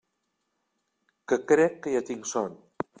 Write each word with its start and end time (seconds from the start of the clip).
Que 1.27 1.39
crec 1.53 1.79
que 1.85 1.97
ja 1.97 2.05
tinc 2.11 2.31
son. 2.35 2.63